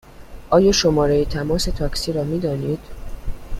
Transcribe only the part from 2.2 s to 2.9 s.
می دانید؟